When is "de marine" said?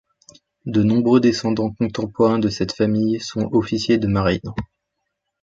3.99-4.51